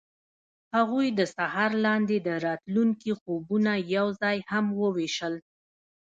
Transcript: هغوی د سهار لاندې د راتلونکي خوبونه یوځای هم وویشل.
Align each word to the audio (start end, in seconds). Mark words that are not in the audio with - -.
هغوی 0.75 1.07
د 1.19 1.21
سهار 1.35 1.71
لاندې 1.85 2.17
د 2.27 2.29
راتلونکي 2.45 3.11
خوبونه 3.21 3.71
یوځای 3.97 4.37
هم 4.51 4.65
وویشل. 4.81 5.33